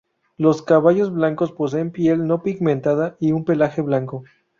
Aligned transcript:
Los 0.35 0.63
caballos 0.63 1.13
blancos 1.13 1.51
poseen 1.51 1.91
piel 1.91 2.25
no 2.25 2.41
pigmentada 2.41 3.17
y 3.19 3.33
un 3.33 3.45
pelaje 3.45 3.83
blanco. 3.83 4.23